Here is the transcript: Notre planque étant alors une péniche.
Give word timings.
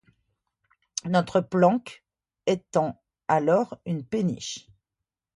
Notre 1.05 1.41
planque 1.41 2.03
étant 2.47 2.99
alors 3.27 3.77
une 3.85 4.03
péniche. 4.03 4.67